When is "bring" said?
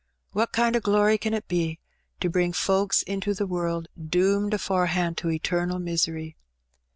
2.31-2.53